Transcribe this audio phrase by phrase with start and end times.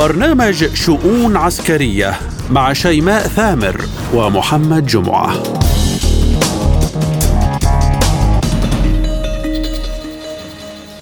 [0.00, 2.18] برنامج شؤون عسكرية
[2.50, 3.80] مع شيماء ثامر
[4.14, 5.34] ومحمد جمعة.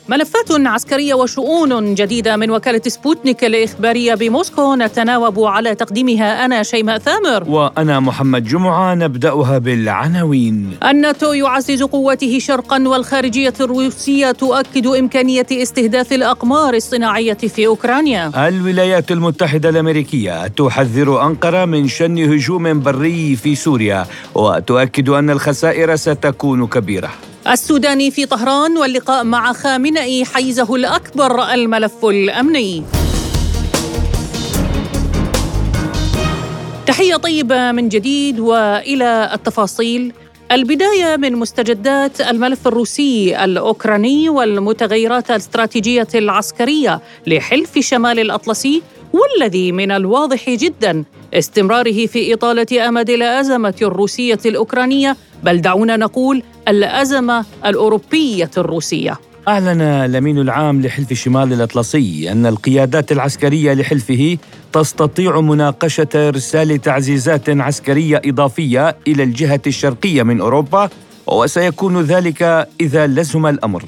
[0.09, 4.75] ملفات عسكرية وشؤون جديدة من وكالة سبوتنيك الإخبارية بموسكو.
[4.75, 7.51] نتناوب على تقديمها أنا شيماء ثامر.
[7.51, 10.71] وأنا محمد جمعة نبدأها بالعناوين.
[10.85, 18.49] الناتو يعزز قوته شرقا والخارجية الروسية تؤكد إمكانية استهداف الأقمار الصناعية في أوكرانيا.
[18.49, 26.67] الولايات المتحدة الأمريكية تحذر أنقرة من شن هجوم بري في سوريا وتؤكد أن الخسائر ستكون
[26.67, 27.11] كبيرة.
[27.47, 32.85] السوداني في طهران واللقاء مع خامنئي حيزه الأكبر الملف الأمني.
[36.87, 40.13] تحية طيبة من جديد وإلى التفاصيل.
[40.53, 50.51] البداية من مستجدات الملف الروسي الأوكراني والمتغيرات الاستراتيجية العسكرية لحلف شمال الأطلسي والذي من الواضح
[50.51, 59.19] جدا استمراره في إطالة أمد الأزمة الروسية الأوكرانية بل دعونا نقول الأزمة الأوروبية الروسية.
[59.49, 64.39] أعلن الأمين العام لحلف شمال الأطلسي أن القيادات العسكرية لحلفه
[64.73, 70.89] تستطيع مناقشة إرسال تعزيزات عسكرية إضافية إلى الجهة الشرقية من أوروبا
[71.27, 73.85] وسيكون ذلك إذا لزم الأمر.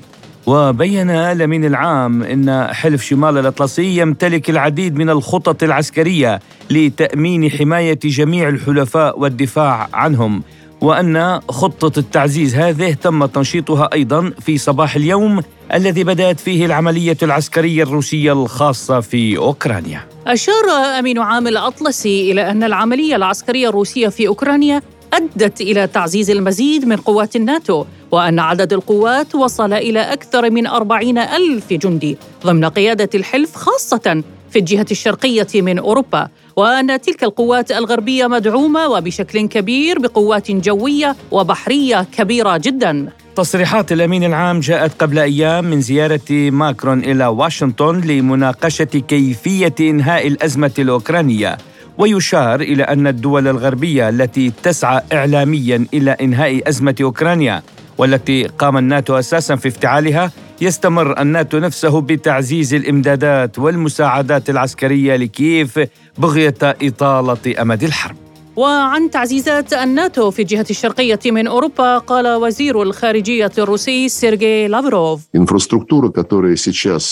[0.47, 8.49] وبين الأمين العام أن حلف شمال الأطلسي يمتلك العديد من الخطط العسكرية لتأمين حماية جميع
[8.49, 10.43] الحلفاء والدفاع عنهم
[10.81, 15.43] وأن خطة التعزيز هذه تم تنشيطها أيضا في صباح اليوم
[15.75, 20.07] الذي بدأت فيه العملية العسكرية الروسية الخاصة في أوكرانيا.
[20.27, 26.85] أشار أمين عام الأطلسي إلى أن العملية العسكرية الروسية في أوكرانيا أدت إلى تعزيز المزيد
[26.85, 33.09] من قوات الناتو وأن عدد القوات وصل إلى أكثر من أربعين ألف جندي ضمن قيادة
[33.15, 40.51] الحلف خاصة في الجهة الشرقية من أوروبا وأن تلك القوات الغربية مدعومة وبشكل كبير بقوات
[40.51, 43.09] جوية وبحرية كبيرة جدا.
[43.37, 50.73] تصريحات الأمين العام جاءت قبل أيام من زيارة ماكرون إلى واشنطن لمناقشة كيفية إنهاء الأزمة
[50.79, 51.59] الأوكرانية
[51.99, 57.63] ويشار إلى أن الدول الغربية التي تسعى اعلاميا إلى إنهاء أزمة أوكرانيا
[58.01, 65.81] والتي قام الناتو أساسا في افتعالها يستمر الناتو نفسه بتعزيز الإمدادات والمساعدات العسكرية لكييف
[66.19, 68.30] بغية إطالة أمد الحرب.
[68.61, 75.21] وعن تعزيزات الناتو في الجهة الشرقية من أوروبا قال وزير الخارجية الروسي سيرجي لافروف.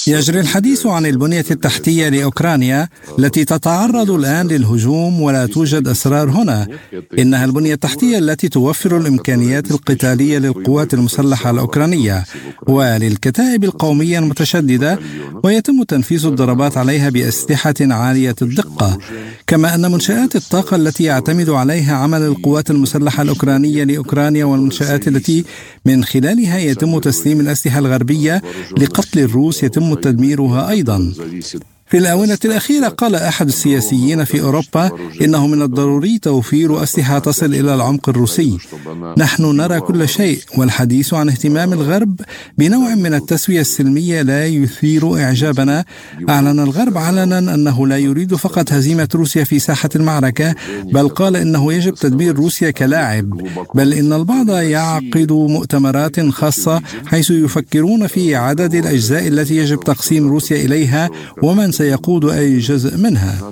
[0.08, 2.88] يجري الحديث عن البنية التحتية لأوكرانيا
[3.18, 6.66] التي تتعرض الآن للهجوم ولا توجد أسرار هنا.
[7.18, 12.24] إنها البنية التحتية التي توفر الإمكانيات القتالية للقوات المسلحة الأوكرانية
[12.66, 14.98] وللكتائب القومية المتشددة
[15.44, 18.98] ويتم تنفيذ الضربات عليها بأسلحة عالية الدقة.
[19.46, 25.44] كما أن منشآت الطاقة التي يعتمد يعتمد عليها عمل القوات المسلحة الأوكرانية لأوكرانيا والمنشآت التي
[25.86, 28.42] من خلالها يتم تسليم الأسلحة الغربية
[28.78, 31.12] لقتل الروس يتم تدميرها أيضا.
[31.90, 34.90] في الآونة الأخيرة قال أحد السياسيين في أوروبا
[35.20, 38.58] إنه من الضروري توفير أسلحة تصل إلى العمق الروسي.
[39.18, 42.20] نحن نرى كل شيء والحديث عن اهتمام الغرب
[42.58, 45.84] بنوع من التسوية السلمية لا يثير إعجابنا.
[46.28, 50.54] أعلن الغرب علنا أنه لا يريد فقط هزيمة روسيا في ساحة المعركة
[50.92, 53.40] بل قال إنه يجب تدمير روسيا كلاعب.
[53.74, 60.64] بل إن البعض يعقد مؤتمرات خاصة حيث يفكرون في عدد الأجزاء التي يجب تقسيم روسيا
[60.64, 61.10] إليها
[61.42, 63.50] ومن سيقود أي جزء منها.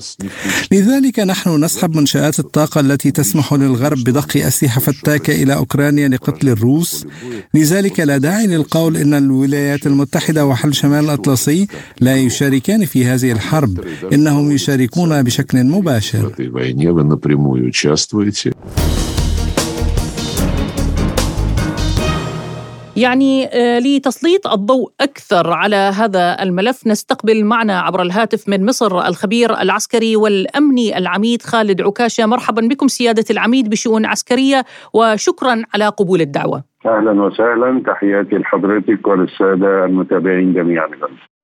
[0.73, 7.07] لذلك نحن نسحب منشآت الطاقة التي تسمح للغرب بضخ أسلحة فتاكة إلى أوكرانيا لقتل الروس.
[7.55, 11.67] لذلك لا داعي للقول إن الولايات المتحدة وحل شمال الأطلسي
[12.01, 13.81] لا يشاركان في هذه الحرب.
[14.13, 16.33] إنهم يشاركون بشكل مباشر.
[22.97, 26.87] يعني آه، لتسليط الضوء أكثر على هذا الملف.
[26.87, 32.27] نستقبل معنا عبر الهاتف من مصر الخبير العسكري والأمني العميد خالد عكاشة.
[32.27, 36.65] مرحبا بكم سيادة العميد بشؤون عسكرية وشكرا على قبول الدعوة.
[36.87, 37.83] أهلا وسهلا.
[37.87, 40.89] تحياتي لحضرتك وللسادة المتابعين جميعا.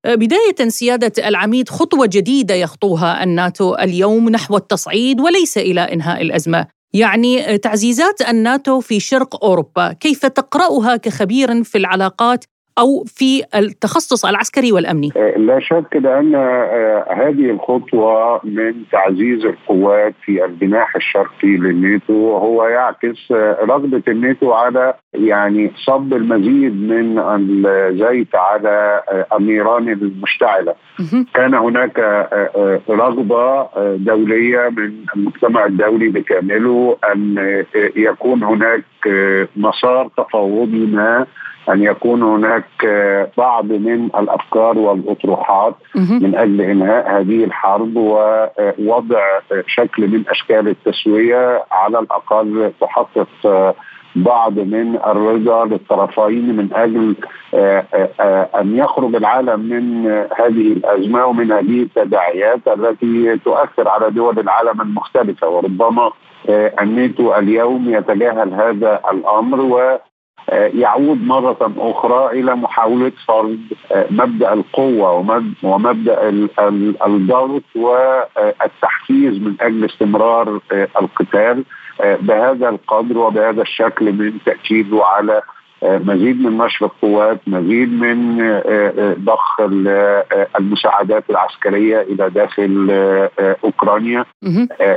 [0.04, 6.66] آه، بداية سيادة العميد خطوة جديدة يخطوها الناتو اليوم نحو التصعيد وليس إلى إنهاء الأزمة.
[6.94, 12.44] يعني تعزيزات الناتو في شرق أوروبا، كيف تقرأها كخبير في العلاقات
[12.78, 16.34] أو في التخصص العسكري والأمني؟ لا شك بان
[17.10, 23.32] هذه الخطوة من تعزيز القوات في الجناح الشرقي للناتو هو يعكس
[23.62, 29.02] رغبة الناتو على يعني صب المزيد من الزيت على
[29.38, 30.74] النيران المشتعلة.
[31.34, 31.98] كان هناك
[32.90, 37.36] رغبة دولية من المجتمع الدولي بكامله أن
[37.96, 38.84] يكون هناك
[39.56, 41.26] مسار تفاوضي ما
[41.68, 42.64] أن يكون هناك
[43.38, 49.20] بعض من الأفكار والأطروحات من أجل إنهاء هذه الحرب ووضع
[49.66, 53.74] شكل من أشكال التسوية على الأقل تحقق
[54.16, 57.14] بعض من الرضا للطرفين من أجل
[58.60, 60.06] أن يخرج العالم من
[60.38, 65.48] هذه الأزمة ومن هذه التداعيات التي تؤثر على دول العالم المختلفة.
[65.48, 66.10] وربما
[66.80, 69.98] الناتو اليوم يتجاهل هذا الأمر و
[70.52, 73.58] يعود مرة أخرى إلى محاولة فرض
[74.10, 76.28] مبدأ القوة ومبدأ
[77.06, 80.60] الضغط والتحفيز من أجل استمرار
[81.00, 81.64] القتال
[82.00, 85.42] بهذا القدر وبهذا الشكل من تأكيده على
[85.82, 88.38] مزيد من نشر القوات مزيد من
[89.24, 89.60] ضخ
[90.58, 92.90] المساعدات العسكرية إلى داخل
[93.64, 94.24] أوكرانيا.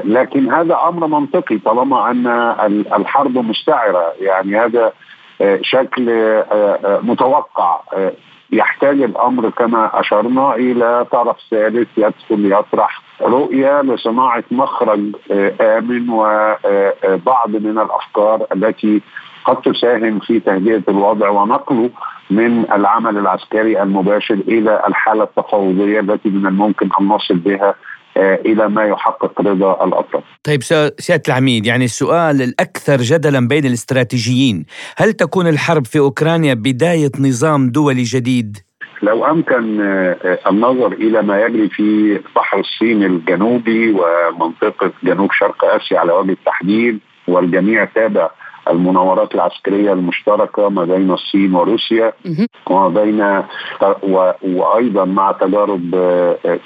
[0.05, 2.27] لكن هذا أمر منطقي طالما أن
[2.95, 4.13] الحرب مستعرة.
[4.21, 4.93] يعني هذا
[5.61, 6.05] شكل
[7.03, 7.79] متوقع
[8.51, 14.99] يحتاج الأمر كما أشرنا إلى طرف ثالث يدخل يطرح رؤية لصناعة مخرج
[15.61, 19.01] آمن وبعض من الأفكار التي
[19.45, 21.89] قد تساهم في تهدئة الوضع ونقله
[22.29, 27.75] من العمل العسكري المباشر إلى الحالة التفاوضية التي من الممكن أن نصل بها
[28.17, 30.23] إلى ما يحقق رضا الأطراف.
[30.43, 30.63] طيب
[30.99, 34.65] سيادة العميد يعني السؤال الأكثر جدلا بين الاستراتيجيين،
[34.97, 38.57] هل تكون الحرب في أوكرانيا بداية نظام دولي جديد؟
[39.01, 39.81] لو أمكن
[40.47, 46.99] النظر إلى ما يجري في بحر الصين الجنوبي ومنطقة جنوب شرق آسيا على وجه التحديد
[47.27, 48.29] والجميع تابع
[48.67, 52.13] المناورات العسكرية المشتركة ما بين الصين وروسيا
[52.69, 53.43] وما بين.
[54.43, 55.95] وأيضا مع تجارب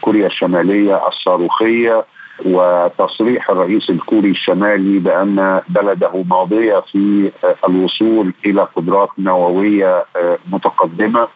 [0.02, 2.06] كوريا الشمالية الصاروخية
[2.46, 7.32] وتصريح الرئيس الكوري الشمالي بأن بلده ماضية في
[7.68, 10.06] الوصول إلى قدرات نووية
[10.52, 11.28] متقدمة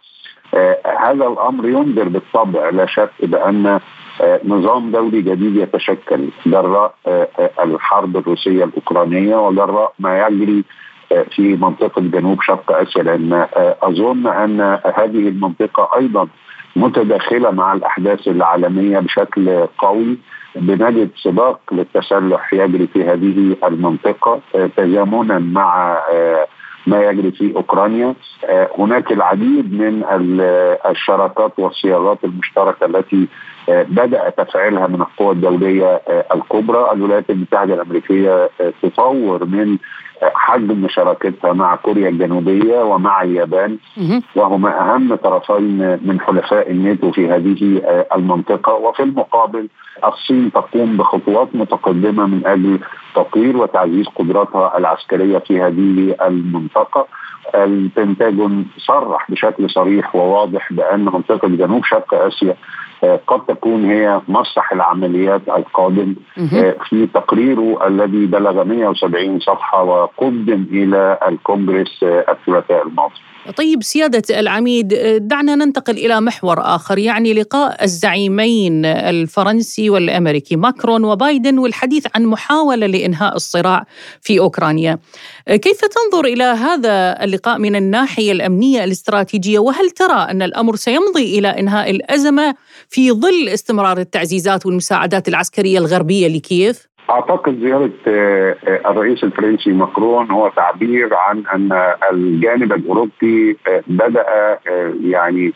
[1.00, 3.80] هذا الأمر ينذر بالطبع لا شك بأن
[4.46, 6.30] نظام دولي جديد يتشكل.
[6.46, 6.94] جراء
[7.64, 10.64] الحرب الروسية الأوكرانية وجراء ما يجري
[11.36, 13.48] في منطقة جنوب شرق آسيا لأن
[13.84, 14.62] أظن أن
[14.98, 16.28] هذه المنطقة أيضا
[16.76, 20.18] متداخلة مع الأحداث العالمية بشكل قوي
[20.56, 24.40] بنجد سباق للتسلح يجري في هذه المنطقة
[24.78, 25.98] تزامنا مع
[26.88, 28.14] ما يجري في أوكرانيا.
[28.80, 30.04] هناك العديد من
[30.90, 33.28] الشراكات والصياغات المشتركة التي
[33.68, 36.02] بدأ تفعيلها من القوى الدولية
[36.36, 36.92] الكبرى.
[36.92, 38.50] الولايات المتحدة الأمريكية
[38.84, 39.78] تطور من
[40.36, 43.78] حجم شراكتها مع كوريا الجنوبية ومع اليابان.
[44.36, 47.82] وهما أهم طرفين من حلفاء الناتو في هذه
[48.16, 48.74] المنطقة.
[48.74, 49.68] وفي المقابل
[50.06, 52.80] الصين تقوم بخطوات متقدمة من أجل
[53.16, 57.08] تطوير وتعزيز قدراتها العسكرية في هذه المنطقة.
[57.56, 62.56] البنتاجون صرح بشكل صريح وواضح بأن منطقة جنوب شرق آسيا
[63.28, 66.16] قد تكون هي مسرح العمليات القادم
[66.90, 73.14] في تقريره الذي بلغ 170 صفحة وقدم إلى الكونغرس الثلاثاء الماضي.
[73.52, 74.88] طيب سيادة العميد
[75.22, 82.88] دعنا ننتقل إلى محور آخر يعني لقاء الزعيمين الفرنسي والأمريكي ماكرون وبايدن والحديث عن محاولة
[82.88, 83.86] لإنهاء الصراع
[84.22, 85.00] في أوكرانيا
[85.48, 91.48] كيف تنظر إلى هذا اللقاء من الناحية الأمنية الاستراتيجية وهل ترى أن الأمر سيمضي إلى
[91.48, 92.56] إنهاء الأزمة
[92.90, 97.92] في ظل استمرار التعزيزات والمساعدات العسكرية الغربية لكييف؟ أعتقد زيارة
[98.92, 103.58] الرئيس الفرنسي ماكرون هو تعبير عن أن الجانب الأوروبي
[103.88, 104.26] بدأ
[105.04, 105.54] يعني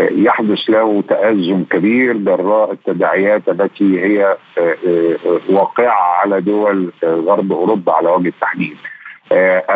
[0.00, 4.36] يحدث له تأزم كبير جراء التداعيات التي هي
[5.48, 8.76] واقعة على دول غرب أوروبا على وجه التحديد.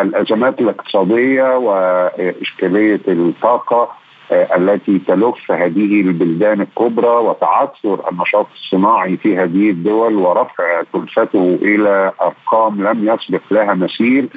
[0.01, 3.89] الأزمات الاقتصادية وإشكالية الطاقة
[4.33, 12.83] التي تلف هذه البلدان الكبرى وتعثر النشاط الصناعي في هذه الدول ورفع كلفته إلى أرقام
[12.87, 14.29] لم يسبق لها مثيل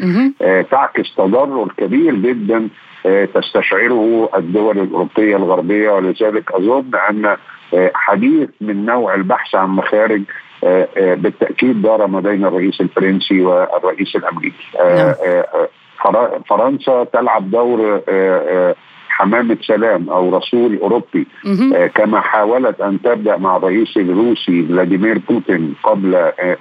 [0.71, 2.69] تعكس تضرر كبير جدا
[3.35, 5.91] تستشعره الدول الأوروبية الغربية.
[5.91, 7.37] ولذلك أظن أن
[7.95, 10.23] حديث من نوع البحث عن مخارج
[10.97, 14.67] بالتأكيد دار ما بين الرئيس الفرنسي والرئيس الأمريكي.
[16.49, 18.01] فرنسا تلعب دور
[19.17, 21.27] حمامة سلام أو رسول أوروبي
[21.95, 26.15] كما حاولت أن تبدأ مع الرئيس الروسي فلاديمير بوتين قبل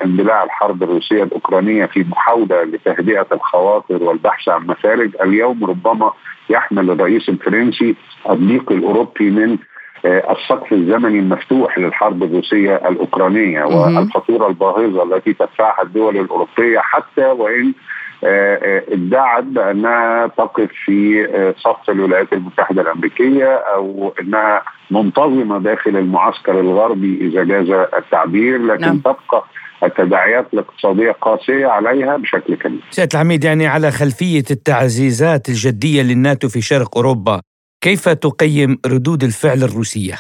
[0.06, 6.12] اندلاع الحرب الروسية الأوكرانية في محاوله لتهدئة الخواطر والبحث عن مخارج اليوم ربما
[6.50, 7.96] يحمل الرئيس الفرنسي
[8.30, 9.58] الضيق الأوروبي من
[10.06, 17.68] آه، السقف الزمني المفتوح للحرب الروسية الأوكرانية والخطورة الباهظة التي تدفعها الدول الأوروبية حتى وإن
[17.68, 26.60] آه، آه، ادعت بأنها تقف في صف الولايات المتحدة الأمريكية أو إنها منتظمة داخل المعسكر
[26.60, 28.98] الغربي إذا جاز التعبير لكن نعم.
[29.00, 29.44] تبقى
[29.84, 32.80] التداعيات الاقتصادية قاسية عليها بشكل كبير.
[32.92, 37.42] سياده العميد يعني على خلفية التعزيزات الجدية للناتو في شرق أوروبا،
[37.82, 40.16] كيف تقيم ردود الفعل الروسية؟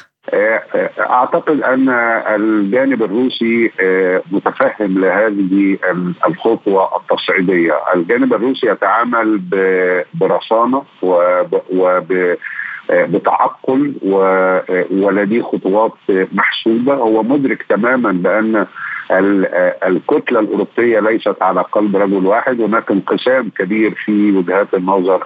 [1.15, 1.89] آه، آه، أعتقد أن
[2.35, 5.77] الجانب الروسي آه، متفهم لهذه
[6.27, 9.41] الخطوة التصعيدية، الجانب الروسي يتعامل
[10.13, 10.83] برصانة
[11.71, 12.37] وب
[12.91, 13.93] بتعقل
[14.91, 16.93] ولديه خطوات محسوبة.
[16.93, 18.65] هو مدرك تماما بأن
[19.87, 22.61] الكتلة الأوروبية ليست على قلب رجل واحد.
[22.61, 25.23] هناك انقسام كبير في وجهات النظر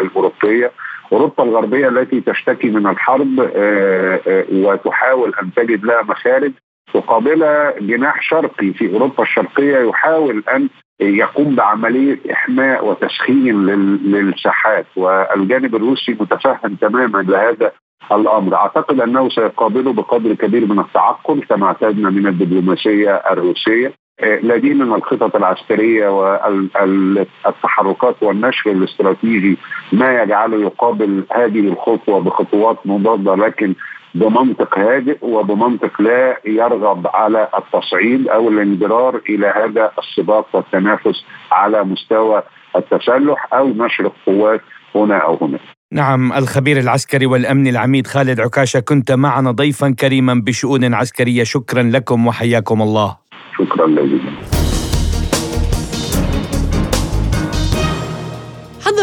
[0.00, 0.70] الأوروبية.
[1.12, 6.52] اوروبا الغربية التي تشتكي من الحرب آه، آه، وتحاول أن تجد لها مخارج
[6.94, 10.68] تقابلها جناح شرقي في أوروبا الشرقية يحاول أن
[11.00, 13.66] يقوم بعملية إحماء وتسخين
[14.04, 17.72] للساحات والجانب الروسي متفهم تماما لهذا
[18.12, 23.92] الأمر، أعتقد أنه سيقابله بقدر كبير من التعقل كما اعتدنا من الدبلوماسية الروسية.
[24.20, 29.58] لديه من الخطط العسكرية والتحركات والنشر الاستراتيجي
[29.92, 33.74] ما يجعله يقابل هذه الخطوة بخطوات مضادة لكن
[34.14, 42.42] بمنطق هادئ وبمنطق لا يرغب على التصعيد أو الانجرار إلى هذا السباق والتنافس على مستوى
[42.76, 44.60] التسلح أو نشر القوات
[44.94, 45.60] هنا أو هناك.
[45.92, 52.26] نعم الخبير العسكري والامني العميد خالد عكاشة كنت معنا ضيفا كريما بشؤون عسكرية شكرا لكم
[52.26, 53.21] وحياكم الله.
[53.58, 54.61] شكرا جزيلا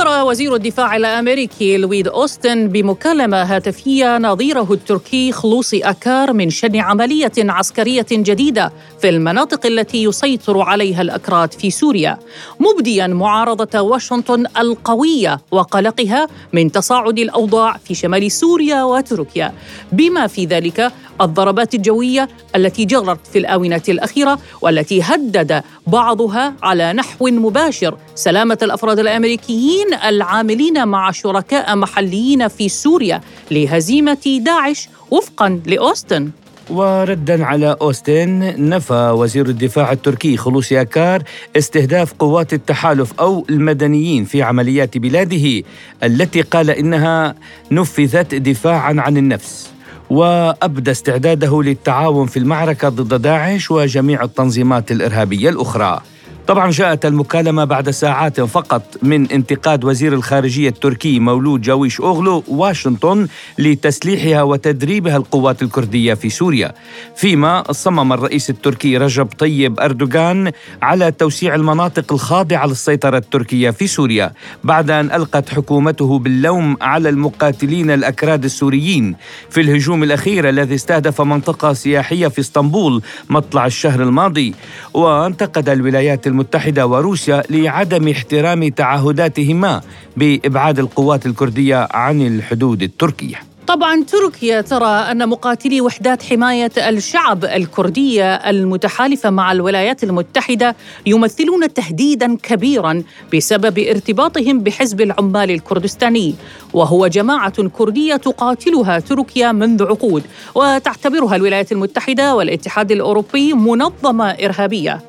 [0.10, 8.06] وزير الدفاع الأمريكي لويد أوستن بمكالمة هاتفية نظيره التركي خلوصي أكار من شن عملية عسكرية
[8.12, 12.18] جديدة في المناطق التي يسيطر عليها الأكراد في سوريا
[12.60, 19.54] مبديا معارضة واشنطن القوية وقلقها من تصاعد الأوضاع في شمال سوريا وتركيا.
[19.92, 27.28] بما في ذلك الضربات الجوية التي جرت في الآونة الأخيرة والتي هدد بعضها على نحو
[27.28, 36.29] مباشر سلامة الأفراد الأمريكيين العاملين مع شركاء محليين في سوريا لهزيمة داعش وفقا لأوستن.
[36.70, 41.24] وردا على أوستن نفى وزير الدفاع التركي خلوص ياكار
[41.58, 45.63] استهداف قوات التحالف أو المدنيين في عمليات بلاده
[46.03, 47.36] التي قال إنها
[47.72, 49.70] نفذت دفاعا عن النفس.
[50.10, 56.01] وأبدى استعداده للتعاون في المعركة ضد داعش وجميع التنظيمات الإرهابية الأخرى.
[56.50, 63.27] طبعا جاءت المكالمة بعد ساعات فقط من انتقاد وزير الخارجية التركي مولود جاويش أوغلو واشنطن
[63.60, 66.74] لتسليحها وتدريبها القوات الكردية في سوريا.
[67.15, 70.51] فيما صمم الرئيس التركي رجب طيب أردوغان
[70.82, 74.32] على توسيع المناطق الخاضعة للسيطرة التركية في سوريا
[74.63, 79.15] بعد أن ألقت حكومته باللوم على المقاتلين الأكراد السوريين.
[79.50, 84.53] في الهجوم الأخير الذي استهدف منطقة سياحية في إسطنبول مطلع الشهر الماضي
[84.94, 89.81] وانتقد الولايات المتحدة وروسيا لعدم احترام تعهداتهما
[90.17, 93.36] بإبعاد القوات الكردية عن الحدود التركية.
[93.67, 102.38] طبعا تركيا ترى أن مقاتلي وحدات حماية الشعب الكرديه المتحالفة مع الولايات المتحدة يمثلون تهديدا
[102.43, 103.03] كبيرا
[103.34, 106.36] بسبب ارتباطهم بحزب العمال الكردستاني.
[106.74, 110.24] وهو جماعة كردية تقاتلها تركيا منذ عقود
[110.55, 115.01] وتعتبرها الولايات المتحدة والاتحاد الأوروبي منظمة إرهابية.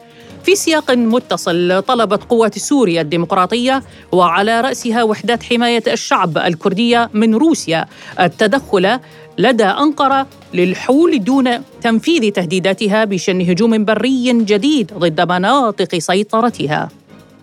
[0.45, 3.83] في سياق متصل طلبت قوات سوريا الديمقراطية
[4.13, 7.87] وعلى رأسها وحدات حماية الشعب الكردية من روسيا
[8.21, 8.99] التدخل
[9.39, 11.51] لدى أنقرة للحول دون
[11.83, 16.89] تنفيذ تهديداتها بشن هجوم بري جديد ضد مناطق سيطرتها.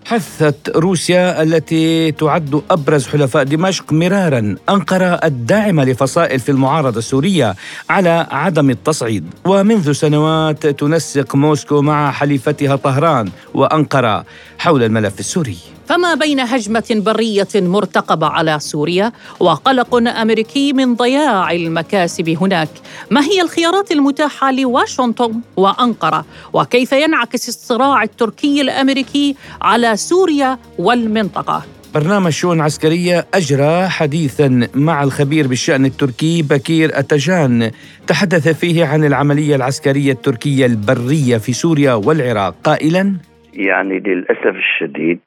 [0.07, 7.55] حثت روسيا التي تعد أبرز حلفاء دمشق مرارا أنقرة الداعمه لفصائل في المعارضة السورية
[7.89, 9.25] على عدم التصعيد.
[9.45, 14.25] ومنذ سنوات تنسق موسكو مع حليفتها طهران وأنقرة
[14.57, 15.57] حول الملف السوري.
[15.87, 22.69] فما بين هجمة برية مرتقبة على سوريا وقلق أمريكي من ضياع المكاسب هناك.
[23.11, 31.63] ما هي الخيارات المتاحة لواشنطن وأنقرة؟ وكيف ينعكس الصراع التركي الأمريكي على سوريا والمنطقة؟
[31.93, 37.71] برنامج شؤون عسكرية أجرى حديثا مع الخبير بالشأن التركي بكير أتجان.
[38.07, 42.55] تحدث فيه عن العملية العسكرية التركية البرية في سوريا والعراق.
[42.63, 43.15] قائلا
[43.57, 45.19] يعني للأسف الشديد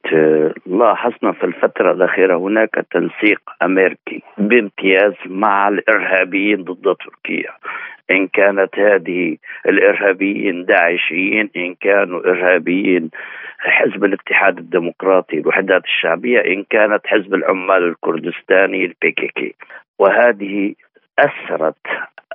[0.65, 7.51] لاحظنا في الفترة الأخيرة هناك تنسيق أمريكي بامتياز مع الإرهابيين ضد تركيا.
[8.11, 13.09] إن كانت هذه الإرهابيين داعشيين إن كانوا إرهابيين
[13.59, 19.55] حزب الاتحاد الديمقراطي الوحدات الشعبية إن كانت حزب العمال الكردستاني البي كي كي.
[19.99, 20.73] وهذه
[21.19, 21.75] أثرت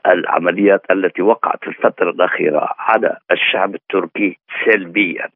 [0.06, 5.28] العمليات التي وقعت في الفترة الأخيرة على الشعب التركي سلبيا.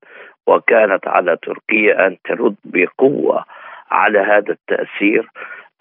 [0.50, 3.44] وكانت على تركيا أن ترد بقوة
[3.90, 5.28] على هذا التأثير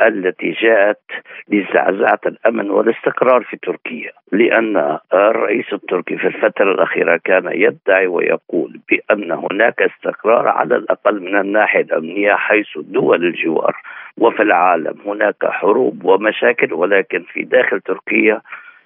[0.02, 1.02] التي جاءت
[1.50, 9.32] لزعزعة الأمن والاستقرار في تركيا لأن الرئيس التركي في الفترة الأخيرة كان يدعي ويقول بأن
[9.32, 13.76] هناك استقرار على الأقل من الناحية الأمنية حيث دول الجوار
[14.18, 18.42] وفي العالم هناك حروب ومشاكل ولكن في داخل تركيا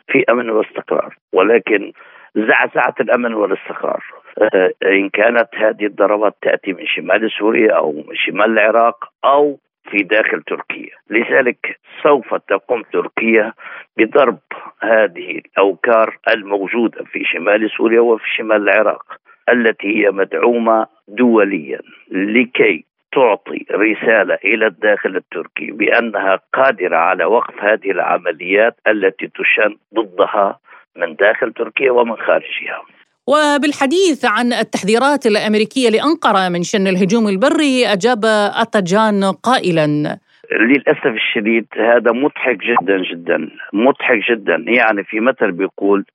[0.08, 1.92] في أمن واستقرار ولكن
[2.36, 4.04] زعزعة الأمن والاستقرار.
[4.42, 9.60] آه، إن كانت هذه الضربات تأتي من شمال سوريا أو من شمال العراق أو
[9.90, 10.96] في داخل تركيا.
[11.10, 13.54] لذلك سوف تقوم تركيا
[13.98, 14.40] بضرب
[14.82, 19.04] هذه الأوكار الموجودة في شمال سوريا وفي شمال العراق
[19.50, 21.80] التي هي مدعومة دوليا
[22.12, 30.60] لكي تعطي رسالة إلى الداخل التركي بأنها قادرة على وقف هذه العمليات التي تشن ضدها
[30.98, 32.82] من داخل تركيا ومن خارجها.
[33.28, 38.22] وبالحديث عن التحذيرات الأمريكية لأنقرة من شن الهجوم البري أجاب
[38.62, 40.18] أتجان قائلا.
[40.52, 44.66] للأسف الشديد هذا مضحك جدا جدا مضحك جدا.
[44.68, 46.06] يعني في مثل بيقول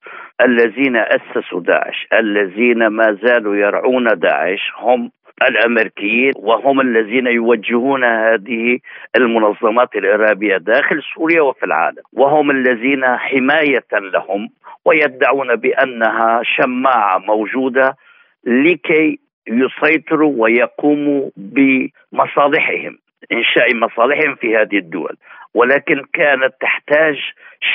[0.41, 5.11] الذين أسسوا داعش الذين ما زالوا يرعون داعش هم
[5.47, 8.79] الأمريكيين وهم الذين يوجهون هذه
[9.15, 12.03] المنظمات الإرهابية داخل سوريا وفي العالم.
[12.13, 14.49] وهم الذين حماية لهم
[14.85, 17.97] ويدعون بأنها شماعة موجودة
[18.45, 22.97] لكي يسيطروا ويقوموا بمصالحهم
[23.31, 25.17] إنشاء مصالحهم في هذه الدول
[25.53, 27.15] ولكن كانت تحتاج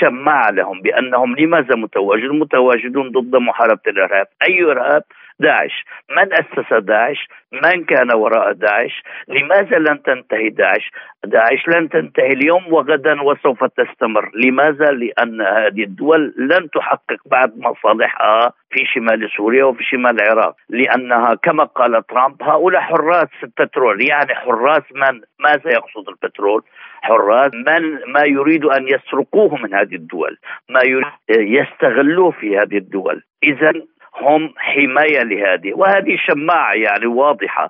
[0.00, 5.02] شماعة لهم بأنهم لماذا متواجدون؟ متواجدون ضد محاربة الإرهاب، أي إرهاب؟
[5.40, 5.84] داعش.
[6.10, 10.90] من أسس داعش؟ من كان وراء داعش؟ لماذا لن تنتهي داعش؟
[11.24, 14.30] داعش لن تنتهي اليوم وغدا وسوف تستمر.
[14.34, 20.56] لماذا؟ لأن هذه الدول لن تحقق بعد مصالحها في شمال سوريا وفي شمال العراق.
[20.68, 24.08] لأنها كما قال ترامب هؤلاء حراس البترول.
[24.08, 26.62] يعني حراس من؟ ماذا يقصد البترول؟
[27.02, 30.36] حراس من؟ ما يريد أن يسرقوه من هذه الدول.
[30.68, 30.80] ما
[31.30, 33.22] يستغلوه في هذه الدول.
[33.44, 33.72] إذا
[34.16, 35.74] هم حماية لهذه.
[35.74, 37.68] وهذه شماعة يعني واضحة.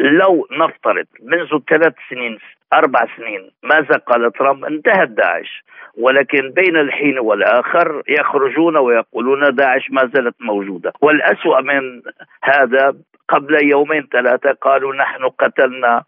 [0.00, 2.38] لو نفترض منذ ثلاث سنين
[2.72, 5.64] أربع سنين ماذا قال ترامب؟ انتهت داعش
[5.98, 10.92] ولكن بين الحين والآخر يخرجون ويقولون داعش ما زالت موجودة.
[11.00, 12.02] والأسوأ من
[12.42, 12.94] هذا
[13.28, 16.02] قبل يومين ثلاثة قالوا نحن قتلنا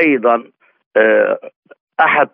[0.00, 0.44] أيضا
[0.96, 1.38] آه،
[2.00, 2.28] أحد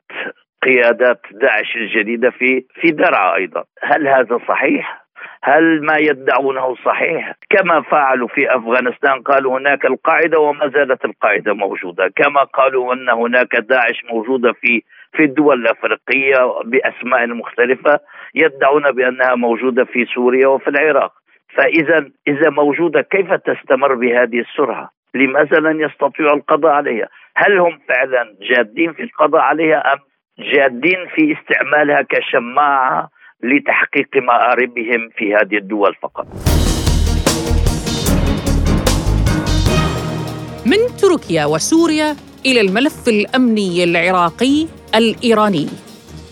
[0.63, 3.65] قيادات داعش الجديدة في في درعا أيضا.
[3.83, 5.04] هل هذا صحيح؟
[5.43, 12.13] هل ما يدعونه صحيح كما فعلوا في أفغانستان قالوا هناك القاعدة وما زالت القاعدة موجودة
[12.17, 14.83] كما قالوا أن هناك داعش موجودة في
[15.17, 18.01] في الدول الأفريقية بأسماء مختلفة
[18.35, 21.13] يدعون بأنها موجودة في سوريا وفي العراق
[21.57, 28.35] فإذا إذا موجودة كيف تستمر بهذه السرعة؟ لماذا لن يستطيعوا القضاء عليها؟ هل هم فعلا
[28.41, 29.99] جادين في القضاء عليها أم
[30.39, 33.09] جادين في استعمالها كشماعة
[33.45, 36.27] لتحقيق مآربهم في هذه الدول فقط.
[40.67, 45.67] من تركيا وسوريا إلى الملف الأمني العراقي الإيراني.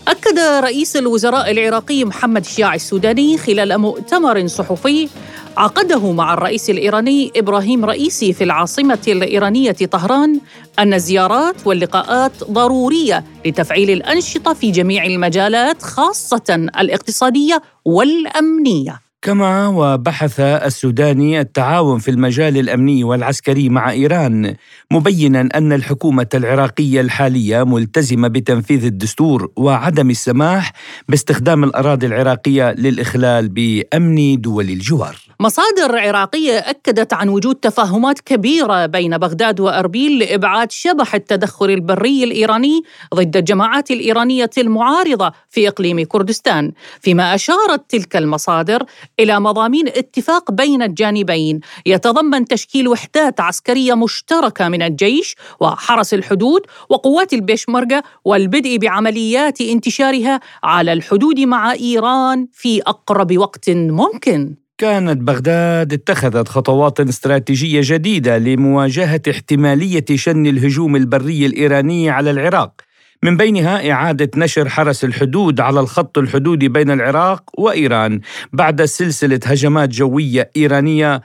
[0.07, 5.09] أكد رئيس الوزراء العراقي محمد الشياع السوداني خلال مؤتمر صحفي
[5.57, 10.39] عقده مع الرئيس الإيراني إبراهيم رئيسي في العاصمة الإيرانية طهران
[10.79, 18.99] أن الزيارات واللقاءات ضرورية لتفعيل الأنشطة في جميع المجالات خاصة الاقتصادية والأمنية.
[19.23, 24.55] كما وبحث السوداني التعاون في المجال الأمني والعسكري مع إيران
[24.91, 30.71] مبينا أن الحكومة العراقية الحالية ملتزمة بتنفيذ الدستور وعدم السماح
[31.09, 35.17] باستخدام الأراضي العراقية للإخلال بأمن دول الجوار.
[35.39, 42.81] مصادر عراقية أكدت عن وجود تفاهمات كبيرة بين بغداد وأربيل لإبعاد شبح التدخل البري الإيراني
[43.15, 48.83] ضد الجماعات الإيرانية المعارضة في إقليم كردستان فيما أشارت تلك المصادر
[49.19, 57.33] إلى مضامين اتفاق بين الجانبين يتضمن تشكيل وحدات عسكرية مشتركة من الجيش وحرس الحدود وقوات
[57.33, 64.62] البيشمركة والبدء بعمليات انتشارها على الحدود مع إيران في أقرب وقت ممكن.
[64.83, 72.81] كانت بغداد اتخذت خطوات استراتيجية جديدة لمواجهة احتمالية شن الهجوم البري الإيراني على العراق
[73.23, 78.19] من بينها إعادة نشر حرس الحدود على الخط الحدودي بين العراق وإيران
[78.53, 81.21] بعد سلسلة هجمات جوية إيرانية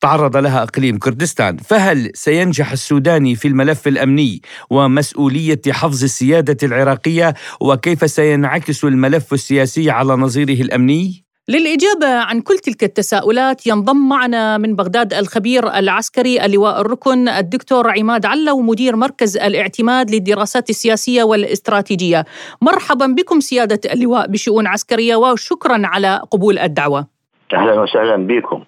[0.00, 8.10] تعرض لها إقليم كردستان فهل سينجح السوداني في الملف الأمني ومسؤولية حفظ السيادة العراقية وكيف
[8.10, 15.14] سينعكس الملف السياسي على نظيره الأمني؟ للإجابة عن كل تلك التساؤلات ينضم معنا من بغداد
[15.14, 22.24] الخبير العسكري اللواء الركن الدكتور عماد علو مدير مركز الاعتماد للدراسات السياسية والاستراتيجية.
[22.62, 27.06] مرحبا بكم سيادة اللواء بشؤون عسكرية وشكرا على قبول الدعوة.
[27.54, 28.64] أهلا وسهلا بكم.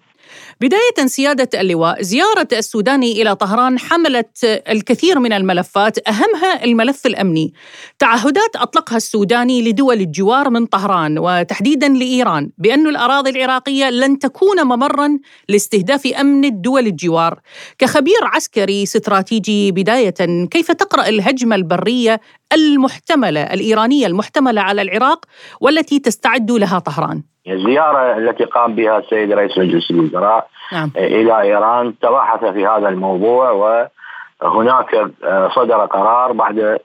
[0.61, 7.55] بداية سيادة اللواء زيارة السوداني إلى طهران حملت الكثير من الملفات أهمها الملف الأمني.
[7.99, 15.18] تعهدات أطلقها السوداني لدول الجوار من طهران وتحديدا لإيران بأن الأراضي العراقية لن تكون ممرا
[15.49, 17.40] لاستهداف أمن الدول الجوار.
[17.79, 22.20] كخبير عسكري استراتيجي بداية كيف تقرأ الهجمة البرية
[22.53, 25.25] المحتملة الإيرانية المحتملة على العراق
[25.61, 30.90] والتي تستعد لها طهران؟ الزيارة التي قام بها السيد رئيس مجلس الوزراء نعم.
[30.96, 33.50] إلى إيران تباحث في هذا الموضوع
[34.42, 35.11] وهناك
[35.55, 36.79] صدر قرار بعد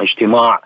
[0.00, 0.60] اجتماع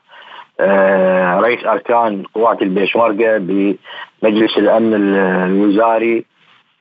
[0.60, 6.24] آه، رئيس أركان قوات البيشمركة بمجلس الأمن الوزاري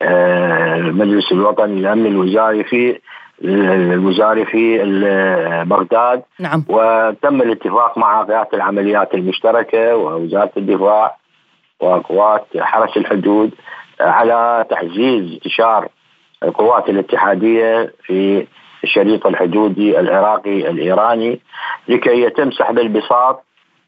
[0.01, 2.99] آه، المجلس الوطني الأمن الوزاري في
[3.43, 4.77] الوزاري في
[5.65, 6.65] بغداد نعم.
[6.69, 11.17] وتم الاتفاق مع قيادة العمليات المشتركة ووزارة الدفاع
[11.81, 13.51] وقوات حرس الحدود
[13.99, 15.89] على تعزيز انتشار
[16.43, 18.47] القوات الاتحادية في
[18.83, 21.39] الشريط الحدودي العراقي الإيراني
[21.87, 23.43] لكي يتم سحب البساط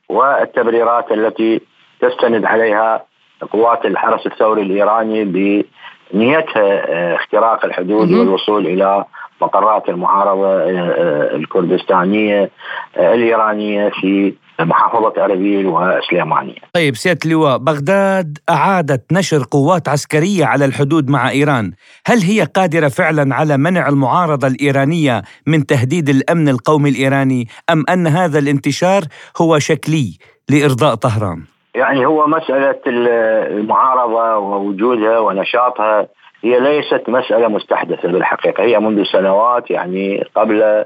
[0.10, 1.62] والتبريرات التي
[2.02, 3.06] تستند عليها
[3.52, 5.24] قوات الحرس الثوري الإيراني
[6.14, 9.06] بنيتها اختراق الحدود والوصول إلى
[9.42, 12.50] مقرات المعارضة آه، آه، الكردستانية
[12.98, 14.34] آه، الإيرانية في
[14.66, 21.72] محافظة أربيل وسليمانية طيب سيادة اللواء بغداد أعادت نشر قوات عسكرية على الحدود مع إيران.
[22.06, 28.08] هل هي قادرة فعلا على منع المعارضة الإيرانية من تهديد الأمن القومي الإيراني أم أن
[28.08, 29.02] هذا الانتشار
[29.42, 30.18] هو شكلي
[30.50, 31.44] لإرضاء طهران؟
[31.76, 36.08] يعني هو مسألة المعارضة ووجودها ونشاطها
[36.44, 38.64] هي ليست مسألة مستحدثة بالحقيقة.
[38.64, 40.86] هي منذ سنوات يعني قبل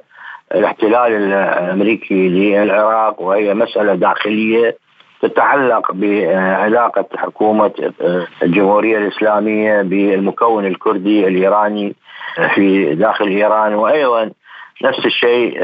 [0.55, 4.77] الاحتلال الأمريكي للعراق وهي مسألة داخلية
[5.21, 7.71] تتعلق بعلاقة حكومة
[8.43, 11.95] الجمهورية الإسلامية بالمكون الكردي الإيراني
[12.55, 13.73] في داخل إيران.
[13.73, 14.31] وأيضا
[14.83, 15.63] نفس الشيء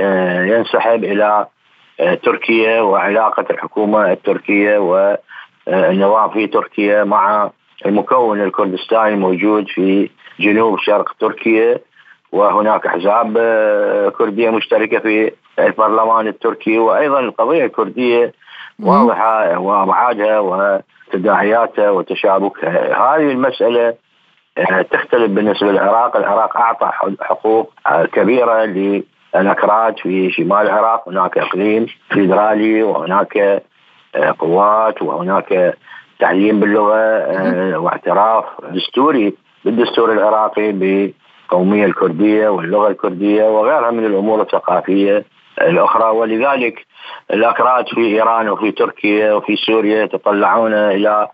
[0.53, 1.45] ينسحب إلى
[2.23, 7.49] تركيا وعلاقة الحكومة التركية والنظام في تركيا مع
[7.85, 11.79] المكون الكردستاني الموجود في جنوب شرق تركيا.
[12.33, 18.33] وهناك احزاب آه، كردية مشتركة في البرلمان التركي وأيضا القضية الكردية
[18.79, 23.15] واضحة وأبعادها وتداعياتها وتشابكها.
[23.15, 23.93] هذه المسألة
[24.57, 26.91] آه، تختلف بالنسبة للعراق، العراق أعطى
[27.21, 33.63] حقوق آه، كبيرة للأكراد في شمال العراق، هناك إقليم فيدرالي وهناك
[34.39, 35.77] قوات وهناك
[36.19, 39.33] تعليم باللغة واعتراف دستوري
[39.65, 40.71] بالدستور العراقي
[41.43, 45.25] القومية الكردية واللغة الكردية وغيرها من الأمور الثقافية
[45.61, 46.09] الأخرى.
[46.09, 46.85] ولذلك
[47.33, 51.27] الأكراد في إيران وفي تركيا وفي سوريا يتطلعون إلى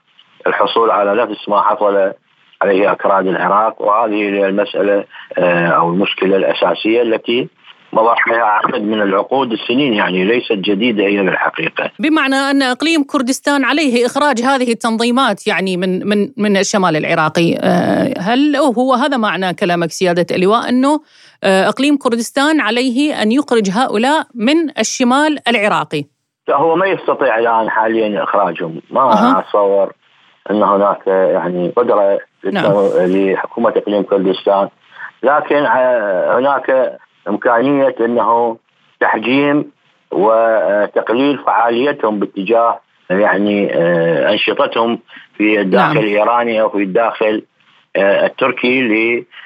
[0.47, 2.13] الحصول على نفس ما حصل
[2.61, 3.81] عليه أكراد العراق.
[3.81, 5.03] وهذه المسألة
[5.37, 7.49] آه، أو المشكلة الأساسية التي
[7.93, 11.91] مضى عليها عدد من العقود السنين يعني ليست جديدة هي بالحقيقة.
[11.99, 18.13] بمعنى أن إقليم كردستان عليه إخراج هذه التنظيمات يعني من من من الشمال العراقي، آه،
[18.19, 21.01] هل هو هذا معنى كلامك سيادة اللواء أنه
[21.43, 26.03] آه، إقليم كردستان عليه أن يخرج هؤلاء من الشمال العراقي؟
[26.49, 29.39] هو ما يستطيع الآن حاليا إخراجهم، ما أه.
[29.39, 29.93] أتصور
[30.51, 32.19] أن هناك يعني قدرة
[32.51, 32.73] نعم.
[32.97, 34.69] لحكومة إقليم كردستان
[35.23, 38.57] لكن آه، هناك إمكانية إنه
[38.99, 39.71] تحجيم
[40.11, 42.79] وتقليل فعاليتهم باتجاه
[43.09, 44.99] يعني آه، أنشطتهم
[45.37, 46.03] في الداخل نعم.
[46.03, 47.43] الإيراني أو في الداخل
[47.97, 48.81] التركي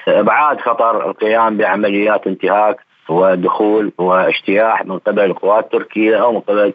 [0.08, 2.78] لإبعاد خطر القيام بعمليات انتهاك
[3.10, 6.74] ودخول واجتياح من قبل القوات التركية أو من قبل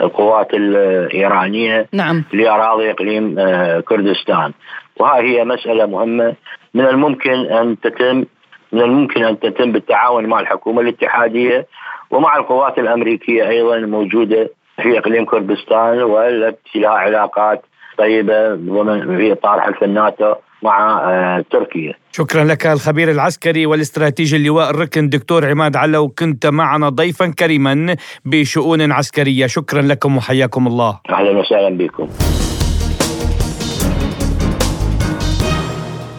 [0.00, 2.24] القوات الإيرانية نعم.
[2.32, 3.34] لأراضي إقليم
[3.80, 4.52] كردستان
[4.96, 6.34] وهذه هي مسألة مهمة
[6.74, 8.24] من الممكن أن تتم
[8.72, 11.66] من الممكن أن تتم بالتعاون مع الحكومة الاتحادية
[12.10, 14.50] ومع القوات الأمريكية أيضا الموجودة
[14.82, 17.62] في إقليم كردستان والتي لها علاقات
[17.98, 18.56] طيبة
[19.16, 21.94] في اطار حلف الناتو مع آه، تركيا.
[22.12, 26.08] شكرا لك الخبير العسكري والاستراتيجي اللواء الركن دكتور عماد علو.
[26.08, 29.46] كنت معنا ضيفا كريما بشؤون عسكرية.
[29.46, 31.00] شكرا لكم وحياكم الله.
[31.10, 32.08] أهلا وسهلا بكم.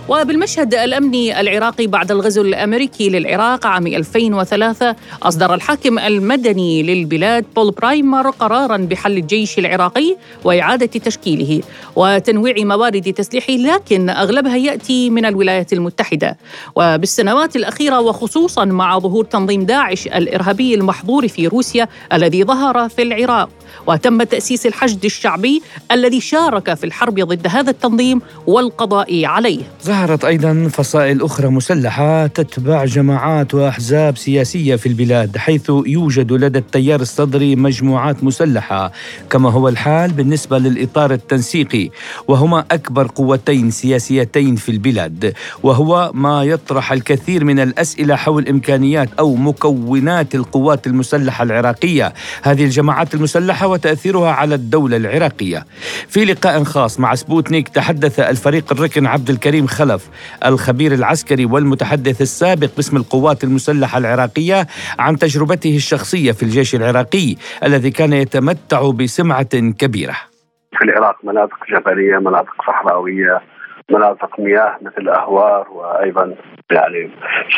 [0.09, 8.29] وبالمشهد الأمني العراقي بعد الغزو الأمريكي للعراق عام 2003 أصدر الحاكم المدني للبلاد بول برايمر
[8.29, 11.61] قرارا بحل الجيش العراقي وإعادة تشكيله
[11.95, 16.37] وتنويع موارد تسليحه لكن أغلبها يأتي من الولايات المتحدة.
[16.75, 23.49] وبالسنوات الأخيرة وخصوصا مع ظهور تنظيم داعش الإرهابي المحظور في روسيا الذي ظهر في العراق
[23.87, 29.63] وتم تأسيس الحشد الشعبي الذي شارك في الحرب ضد هذا التنظيم والقضاء عليه.
[29.99, 37.01] ظهرت أيضا فصائل أخرى مسلحة تتبع جماعات وأحزاب سياسية في البلاد حيث يوجد لدى التيار
[37.01, 38.91] الصدري مجموعات مسلحة
[39.29, 41.89] كما هو الحال بالنسبة للإطار التنسيقي
[42.27, 45.33] وهما أكبر قوتين سياسيتين في البلاد
[45.63, 52.13] وهو ما يطرح الكثير من الأسئلة حول إمكانيات أو مكونات القوات المسلحة العراقية.
[52.41, 55.65] هذه الجماعات المسلحة وتأثيرها على الدولة العراقية.
[56.07, 59.88] في لقاء خاص مع سبوتنيك تحدث الفريق الركن عبد الكريم خلف.
[60.45, 64.67] الخبير العسكري والمتحدث السابق باسم القوات المسلحة العراقية
[64.99, 69.49] عن تجربته الشخصية في الجيش العراقي الذي كان يتمتع بسمعة
[69.79, 70.17] كبيرة.
[70.77, 73.41] في العراق مناطق جبلية مناطق صحراوية
[73.91, 76.35] مناطق مياه مثل اهوار وأيضا
[76.71, 77.09] يعني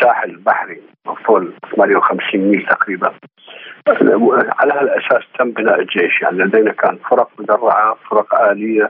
[0.02, 0.82] ساحل بحري
[1.28, 3.14] طول 58 ميل تقريبا.
[4.60, 6.22] على هالأساس تم بناء الجيش.
[6.22, 8.90] يعني لدينا كان فرق مدرعة فرق آلية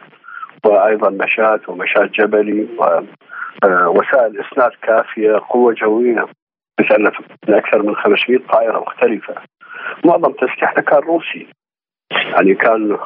[0.65, 2.67] وأيضا مشاة ومشاة جبلي
[3.63, 6.26] آه، إسناد كافية قوة جوية.
[6.80, 7.12] مثلا
[7.50, 9.36] أكثر من 500 طائرة مختلفة.
[10.06, 11.47] معظم تسليحنا كان روسي.
[12.12, 12.97] يعني كان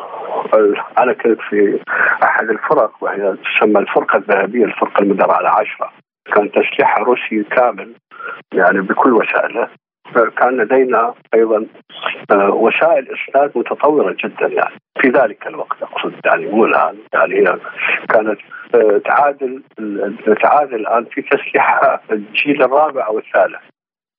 [0.97, 1.79] أنا كنت في
[2.23, 5.91] أحد الفرق وهي تسمى الفرقة الذهبية الفرقة المدرعة العاشرة.
[6.35, 7.93] كان تسليحها روسي كامل
[8.53, 9.69] يعني بكل وسائله.
[10.13, 11.65] كان لدينا أيضا
[12.31, 14.75] آه، وسائل اسناد متطورة جدا يعني.
[15.01, 16.97] في ذلك الوقت أقصد يعني مو الآن.
[17.13, 17.45] يعني
[18.09, 18.39] كانت
[18.75, 19.63] آه، تعادل
[20.41, 23.61] تعادل الآن في تسليح الجيل الرابع أو الثالث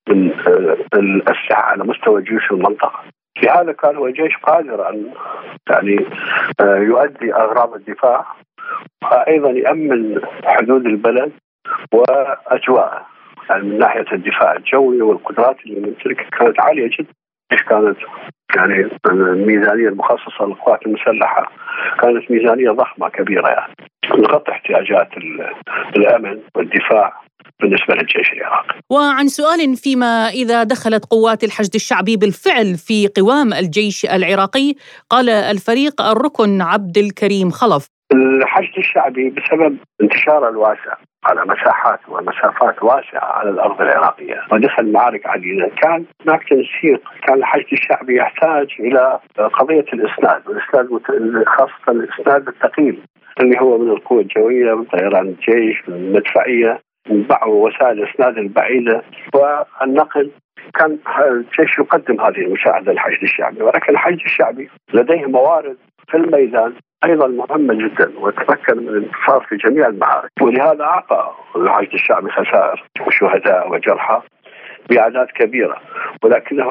[0.08, 3.00] من آه، الأسلحة على مستوى جيوش المنطقة.
[3.40, 5.12] في هذا كان هو جيش قادر أن
[5.70, 6.06] يعني
[6.60, 8.26] يؤدي أغراض الدفاع
[9.04, 11.32] وأيضا يأمن حدود البلد
[11.92, 13.06] وأجواءه.
[13.50, 17.12] من ناحية الدفاع الجوي والقدرات اللي نمتلكها كانت عالية جدا
[17.52, 17.96] إيش كانت
[18.56, 21.52] يعني الميزانية المخصصة للقوات المسلحة
[22.00, 25.08] كانت ميزانية ضخمة كبيرة يعني تغطي احتياجات
[25.96, 27.20] الأمن والدفاع
[27.60, 28.74] بالنسبة للجيش العراقي.
[28.90, 34.74] وعن سؤال فيما إذا دخلت قوات الحشد الشعبي بالفعل في قوام الجيش العراقي،
[35.10, 37.88] قال الفريق الركن عبد الكريم خلف.
[38.12, 40.94] الحشد الشعبي بسبب انتشاره الواسع
[41.26, 44.40] على مساحات ومسافات واسعة على الأرض العراقية.
[44.52, 47.00] ودخل معارك عديده كان هناك تنسيق.
[47.26, 49.18] كان الحشد الشعبي يحتاج إلى
[49.52, 50.88] قضية الإسناد والإسناد
[51.46, 53.00] خاصة الإسناد الثقيل
[53.40, 59.02] اللي هو من القوة الجوية من طيران الجيش من المدفعية من بعض وسائل الإسناد البعيدة.
[59.34, 60.30] والنقل
[60.74, 60.98] كان
[61.30, 63.62] الجيش يقدم هذه المساعدة للحشد الشعبي.
[63.62, 65.76] ولكن الحشد الشعبي لديه موارد
[66.08, 66.72] في الميدان.
[67.04, 73.70] أيضا مهمه جدا وتمكن من الانتصار في جميع المعارك ولهذا أعطى الحشد الشعبي خسائر وشهداء
[73.72, 74.22] وجرحى
[74.90, 75.80] بأعداد كبيرة
[76.22, 76.70] ولكنه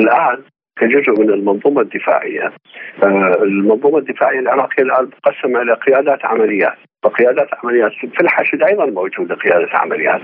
[0.00, 0.42] الآن
[0.76, 2.52] كجزء من المنظومة الدفاعية
[3.02, 9.34] آه، المنظومة الدفاعية العراقية الآن مقسمه إلى قيادات عمليات وقيادات عمليات في الحشد أيضا موجودة
[9.34, 10.20] قيادة عمليات.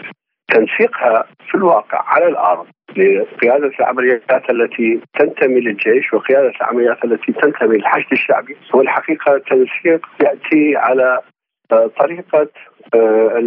[0.49, 8.13] تنسيقها في الواقع على الأرض لقيادة العمليات التي تنتمي للجيش وقيادة العمليات التي تنتمي للحشد
[8.13, 8.57] الشعبي.
[8.75, 11.21] هو الحقيقة تنسيق يأتي على
[11.73, 12.49] آه، طريقة
[12.95, 13.39] آه،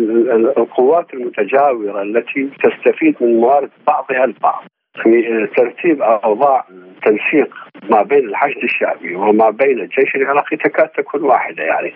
[0.58, 4.64] القوات المتجاورة التي تستفيد من موارد بعضها البعض.
[5.04, 6.66] في ترتيب أوضاع
[7.06, 7.56] تنسيق
[7.90, 11.64] ما بين الحشد الشعبي وما بين الجيش العراقي تكاد تكون واحدة.
[11.64, 11.94] يعني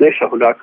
[0.00, 0.56] ليس هناك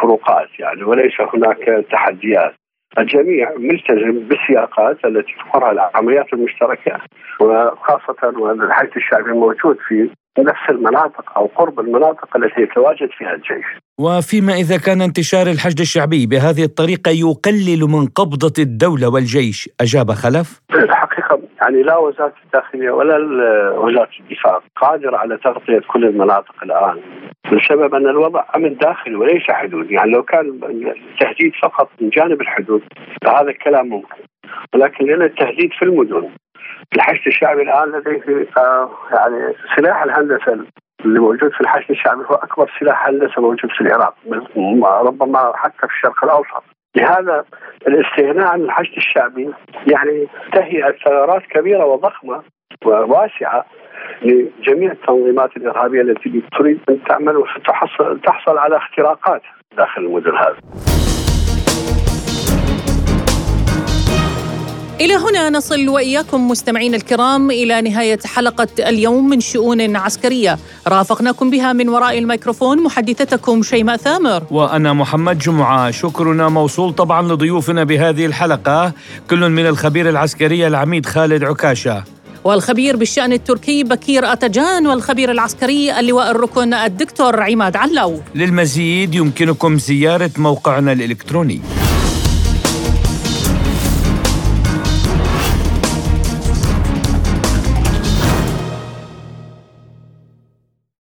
[0.00, 2.54] فروقات يعني وليس هناك تحديات.
[2.98, 7.00] الجميع ملتزم بالسياقات التي تقرها العمليات المشتركة
[7.40, 13.66] وخاصة وان الحشد الشعبي موجود في نفس المناطق أو قرب المناطق التي يتواجد فيها الجيش.
[14.00, 20.60] وفيما إذا كان انتشار الحشد الشعبي بهذه الطريقة يقلل من قبضة الدولة والجيش، أجاب خلف؟
[20.74, 23.16] الحقيقة يعني لا وزارة الداخلية ولا
[23.78, 27.00] وزارة الدفاع قادرة على تغطية كل المناطق الآن
[27.52, 30.46] بسبب أن الوضع أمن داخلي وليس حدود، يعني لو كان
[31.12, 32.82] التهديد فقط من جانب الحدود
[33.24, 34.16] فهذا الكلام ممكن.
[34.74, 36.28] ولكن لأن التهديد في المدن
[36.94, 38.46] الحشد الشعبي الآن لديه
[39.12, 40.66] يعني سلاح الهندسة
[41.04, 44.14] اللي موجود في الحشد الشعبي هو أكبر سلاح هندسة موجود في العراق
[45.06, 46.64] ربما حتى في الشرق الأوسط
[46.96, 47.44] لهذا
[47.88, 49.50] الاستغناء عن الحشد الشعبي
[49.86, 52.42] يعني تهيئه ثغرات كبيرة وضخمة
[52.84, 53.64] وواسعة
[54.22, 59.42] لجميع التنظيمات الإرهابية التي تريد أن تعمل وتحصل تحصل على اختراقات
[59.76, 60.56] داخل المدن هذه.
[65.00, 70.58] إلى هنا نصل وإياكم مستمعين الكرام إلى نهاية حلقة اليوم من شؤون عسكرية.
[70.86, 74.42] رافقناكم بها من وراء الميكروفون محدثتكم شيماء ثامر.
[74.50, 75.90] وأنا محمد جمعة.
[75.90, 78.92] شكرنا موصول طبعا لضيوفنا بهذه الحلقة.
[79.30, 82.04] كل من الخبير العسكري العميد خالد عكاشة.
[82.44, 88.20] والخبير بالشأن التركي بكير أتجان والخبير العسكري اللواء الركن الدكتور عماد علو.
[88.34, 91.60] للمزيد يمكنكم زيارة موقعنا الإلكتروني.